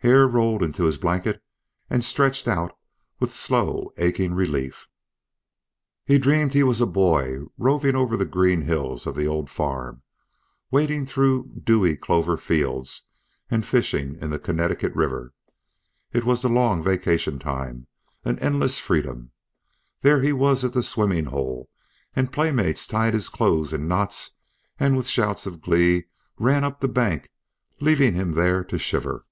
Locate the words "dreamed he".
6.16-6.62